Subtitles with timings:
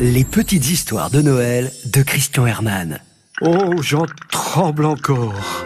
[0.00, 3.00] Les petites histoires de Noël de Christian Herman.
[3.40, 5.64] Oh, j'en tremble encore.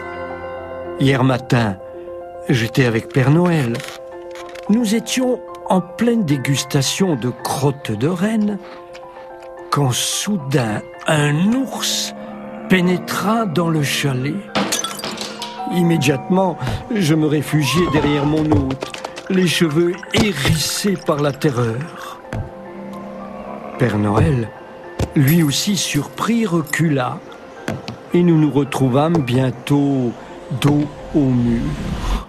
[0.99, 1.77] Hier matin,
[2.49, 3.73] j'étais avec Père Noël.
[4.69, 5.39] Nous étions
[5.69, 8.57] en pleine dégustation de crottes de reine
[9.71, 12.13] quand soudain un ours
[12.69, 14.35] pénétra dans le chalet.
[15.73, 16.57] Immédiatement,
[16.93, 18.91] je me réfugiai derrière mon hôte,
[19.29, 22.02] les cheveux hérissés par la terreur.
[23.83, 24.47] Père Noël,
[25.13, 27.19] lui aussi surpris, recula,
[28.13, 30.13] et nous nous retrouvâmes bientôt
[30.61, 32.25] dos au mur.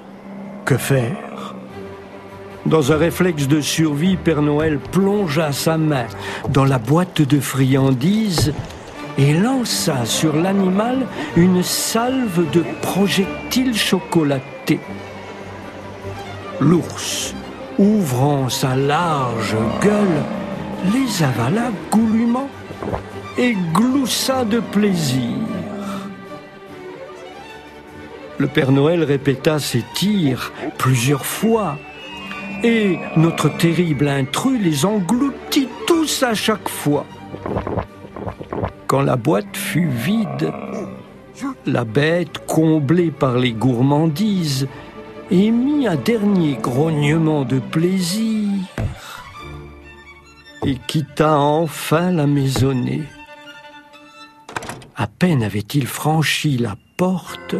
[0.64, 1.54] Que faire?
[2.66, 6.06] Dans un réflexe de survie, Père Noël plongea sa main
[6.48, 8.52] dans la boîte de friandises
[9.16, 14.80] et lança sur l'animal une salve de projectiles chocolatés.
[16.58, 17.32] L'ours,
[17.78, 20.24] ouvrant sa large gueule,
[20.92, 22.48] les avala goulûment
[23.38, 25.36] et gloussa de plaisir.
[28.38, 31.78] Le Père Noël répéta ses tirs plusieurs fois,
[32.62, 37.06] et notre terrible intrus les engloutit tous à chaque fois.
[38.86, 40.52] Quand la boîte fut vide,
[41.66, 44.68] la bête, comblée par les gourmandises,
[45.30, 48.48] émit un dernier grognement de plaisir
[50.66, 53.02] et quitta enfin la maisonnée.
[54.96, 57.56] À peine avait-il franchi la porte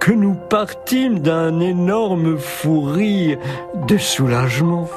[0.00, 3.38] que nous partîmes d'un énorme fou rire
[3.86, 4.88] de soulagement.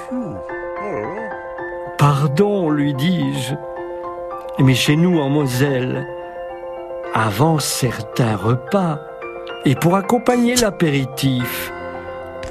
[1.98, 3.54] Pardon, lui dis-je,
[4.64, 6.08] mais chez nous en Moselle,
[7.14, 9.00] avant certains repas,
[9.66, 11.72] et pour accompagner l'apéritif,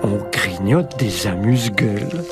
[0.03, 2.25] on grignote des amuse-gueules.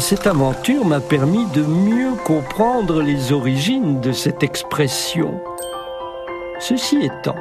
[0.00, 5.40] Cette aventure m'a permis de mieux comprendre les origines de cette expression.
[6.60, 7.34] Ceci étant,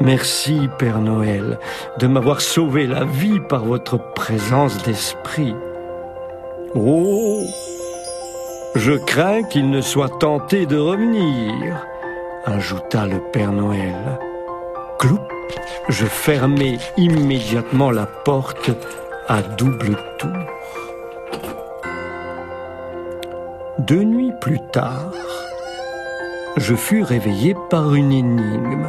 [0.00, 1.58] merci Père Noël
[1.98, 5.54] de m'avoir sauvé la vie par votre présence d'esprit.
[6.74, 7.42] Oh,
[8.74, 11.86] je crains qu'il ne soit tenté de revenir,
[12.44, 14.20] ajouta le Père Noël.
[14.98, 15.20] Cloup,
[15.88, 18.70] je fermai immédiatement la porte
[19.26, 20.30] à double tour.
[23.86, 25.12] Deux nuits plus tard,
[26.56, 28.88] je fus réveillé par une énigme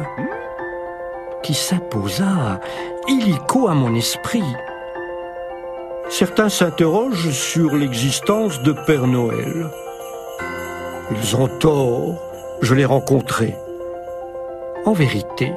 [1.44, 2.58] qui s'imposa
[3.06, 4.42] illico à mon esprit.
[6.08, 9.70] Certains s'interrogent sur l'existence de Père Noël.
[11.12, 12.16] Ils ont tort,
[12.60, 13.54] je l'ai rencontré.
[14.84, 15.52] En vérité,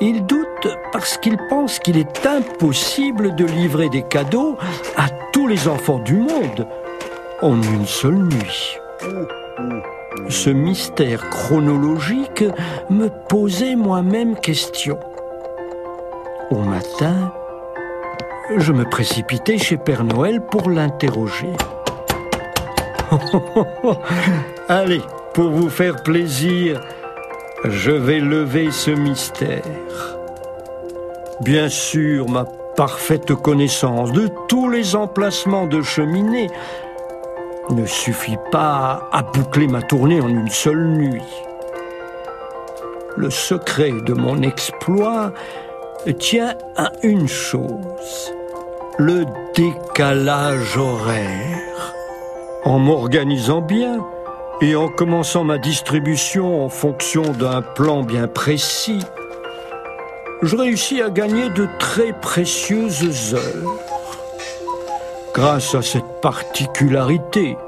[0.00, 4.56] ils doutent parce qu'ils pensent qu'il est impossible de livrer des cadeaux
[4.96, 6.66] à tous les enfants du monde
[7.42, 8.78] en une seule nuit.
[10.28, 12.44] Ce mystère chronologique
[12.90, 14.98] me posait moi-même question.
[16.50, 17.32] Au matin,
[18.56, 21.52] je me précipitai chez Père Noël pour l'interroger.
[24.68, 25.02] Allez,
[25.32, 26.80] pour vous faire plaisir,
[27.64, 29.62] je vais lever ce mystère.
[31.40, 32.44] Bien sûr, ma
[32.76, 36.48] parfaite connaissance de tous les emplacements de cheminée
[37.70, 41.22] ne suffit pas à boucler ma tournée en une seule nuit.
[43.16, 45.32] Le secret de mon exploit
[46.18, 48.32] tient à une chose,
[48.98, 51.94] le décalage horaire.
[52.64, 53.98] En m'organisant bien
[54.60, 59.00] et en commençant ma distribution en fonction d'un plan bien précis,
[60.42, 63.93] je réussis à gagner de très précieuses heures.
[65.34, 67.58] Grâce à cette particularité,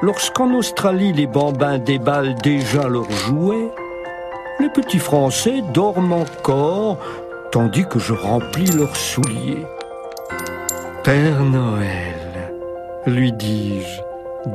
[0.00, 3.70] lorsqu'en Australie les bambins déballent déjà leurs jouets,
[4.58, 6.96] les petits Français dorment encore
[7.52, 9.66] tandis que je remplis leurs souliers.
[11.04, 12.54] Père Noël,
[13.06, 14.00] lui dis-je,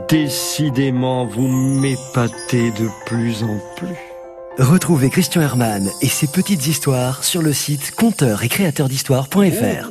[0.10, 4.13] décidément vous m'épatez de plus en plus.
[4.60, 9.90] Retrouvez Christian Herman et ses petites histoires sur le site conteur et créateur d'histoire.fr.